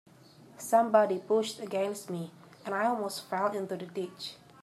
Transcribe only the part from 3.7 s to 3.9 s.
the